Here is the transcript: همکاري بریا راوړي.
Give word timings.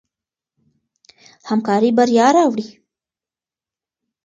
همکاري 1.49 1.89
بریا 1.97 2.27
راوړي. 2.35 2.67